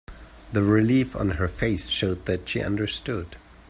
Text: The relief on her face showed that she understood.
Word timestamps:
The 0.51 0.63
relief 0.63 1.15
on 1.15 1.29
her 1.37 1.47
face 1.47 1.87
showed 1.87 2.25
that 2.25 2.49
she 2.49 2.59
understood. 2.63 3.35